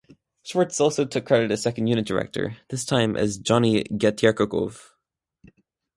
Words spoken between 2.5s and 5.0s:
this time as "Johnny Getyerkokov".